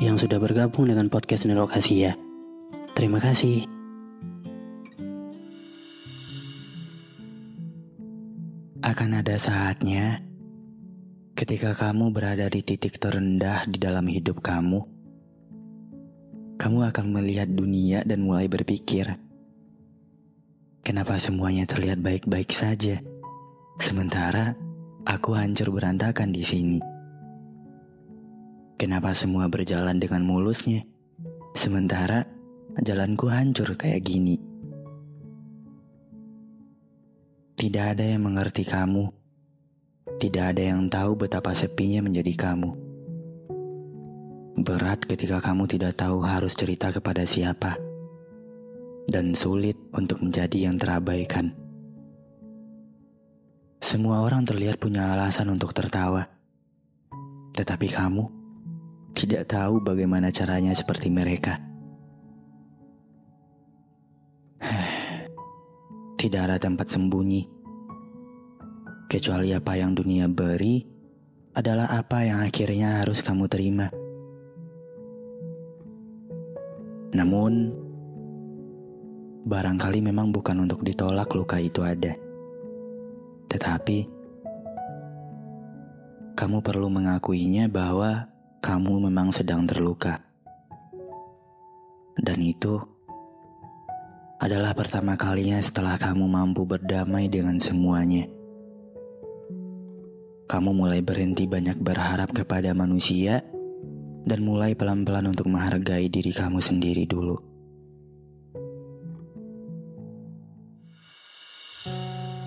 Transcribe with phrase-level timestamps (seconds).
[0.00, 2.16] yang sudah bergabung dengan podcast Nelokasi ya.
[2.96, 3.68] Terima kasih.
[8.80, 10.24] Akan ada saatnya
[11.36, 14.80] ketika kamu berada di titik terendah di dalam hidup kamu,
[16.56, 19.20] kamu akan melihat dunia dan mulai berpikir,
[20.80, 23.04] kenapa semuanya terlihat baik-baik saja,
[23.76, 24.56] sementara
[25.04, 26.89] aku hancur berantakan di sini.
[28.80, 30.88] Kenapa semua berjalan dengan mulusnya,
[31.52, 32.24] sementara
[32.80, 34.40] jalanku hancur kayak gini.
[37.60, 39.04] Tidak ada yang mengerti kamu.
[40.16, 42.72] Tidak ada yang tahu betapa sepinya menjadi kamu.
[44.64, 47.76] Berat ketika kamu tidak tahu harus cerita kepada siapa.
[49.04, 51.52] Dan sulit untuk menjadi yang terabaikan.
[53.76, 56.24] Semua orang terlihat punya alasan untuk tertawa.
[57.52, 58.39] Tetapi kamu
[59.14, 61.58] tidak tahu bagaimana caranya seperti mereka.
[66.20, 67.48] Tidak ada tempat sembunyi.
[69.10, 70.86] Kecuali apa yang dunia beri
[71.50, 73.90] adalah apa yang akhirnya harus kamu terima.
[77.10, 77.74] Namun,
[79.50, 82.14] barangkali memang bukan untuk ditolak luka itu ada.
[83.50, 83.98] Tetapi,
[86.38, 90.20] kamu perlu mengakuinya bahwa kamu memang sedang terluka.
[92.20, 92.76] Dan itu
[94.36, 98.28] adalah pertama kalinya setelah kamu mampu berdamai dengan semuanya.
[100.44, 103.40] Kamu mulai berhenti banyak berharap kepada manusia
[104.28, 107.40] dan mulai pelan-pelan untuk menghargai diri kamu sendiri dulu.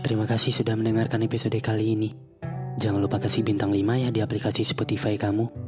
[0.00, 2.10] Terima kasih sudah mendengarkan episode kali ini.
[2.80, 5.67] Jangan lupa kasih bintang 5 ya di aplikasi Spotify kamu.